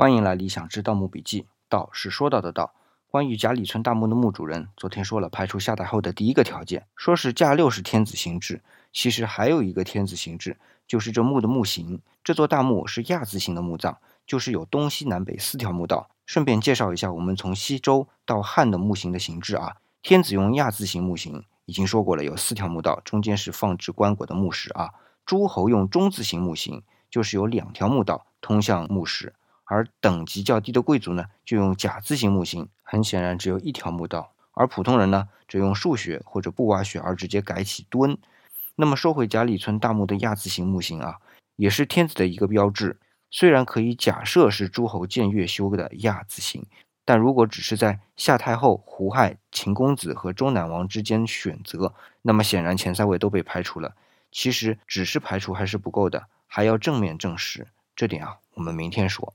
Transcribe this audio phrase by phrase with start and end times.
[0.00, 1.48] 欢迎来理想之盗墓笔记。
[1.68, 2.72] 道是说到的道。
[3.08, 8.62] 关于贾里村大墓的墓主人，昨天说了排除夏代后的第一个条件，说是驾六是天子形制。
[8.92, 10.56] 其实还有一个天子形制，
[10.86, 12.00] 就是这墓的墓形。
[12.22, 16.08] 这座大墓是亚字形的墓葬，就是有东西南北四条墓道。
[16.26, 19.78] 顺便介绍一下，我们从西周到汉的墓形的形制啊。
[20.02, 24.90] 天子用亚字形墓形，已经说过了，有四条墓道，中间是放置棺椁的墓室啊。
[25.26, 29.34] 诸侯用中字形墓形，就是有两条墓道通向墓室。
[29.68, 38.16] 而等级较低的贵族呢，就用甲字形墓形，很显然只有一条墓道；而普通人呢，只用数学或者不挖穴而直接改起墩。
[38.76, 41.18] 那么说回贾里村大墓的亚字形墓形啊，
[41.56, 42.98] 也是天子的一个标志。
[43.30, 46.64] 虽然可以假设是诸侯僭越修的亚字形，
[47.04, 51.92] 但如果只是在夏太后、胡亥、秦公子和周赧王之间选择，
[52.22, 53.94] 那么显然前三位都被排除了。
[54.32, 57.66] 其实只是排除还是不够的，还要正面证实。
[57.94, 59.34] 这点啊，我们明天说。